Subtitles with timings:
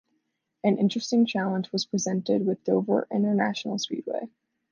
[0.63, 4.29] An interesting challenge was presented with Dover International Speedway.